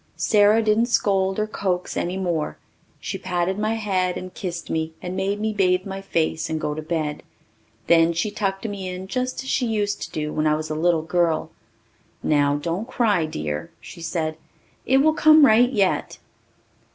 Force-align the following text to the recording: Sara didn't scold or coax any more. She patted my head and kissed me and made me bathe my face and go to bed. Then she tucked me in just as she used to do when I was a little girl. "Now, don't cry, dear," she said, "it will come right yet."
Sara 0.17 0.63
didn't 0.63 0.87
scold 0.87 1.37
or 1.37 1.45
coax 1.45 1.95
any 1.95 2.17
more. 2.17 2.57
She 2.99 3.19
patted 3.19 3.59
my 3.59 3.75
head 3.75 4.17
and 4.17 4.33
kissed 4.33 4.67
me 4.67 4.93
and 4.99 5.15
made 5.15 5.39
me 5.39 5.53
bathe 5.53 5.85
my 5.85 6.01
face 6.01 6.49
and 6.49 6.59
go 6.59 6.73
to 6.73 6.81
bed. 6.81 7.21
Then 7.85 8.11
she 8.11 8.31
tucked 8.31 8.67
me 8.67 8.89
in 8.89 9.05
just 9.05 9.43
as 9.43 9.49
she 9.51 9.67
used 9.67 10.01
to 10.01 10.09
do 10.09 10.33
when 10.33 10.47
I 10.47 10.55
was 10.55 10.71
a 10.71 10.75
little 10.75 11.03
girl. 11.03 11.51
"Now, 12.23 12.55
don't 12.55 12.87
cry, 12.87 13.27
dear," 13.27 13.69
she 13.79 14.01
said, 14.01 14.39
"it 14.87 15.03
will 15.03 15.13
come 15.13 15.45
right 15.45 15.71
yet." 15.71 16.17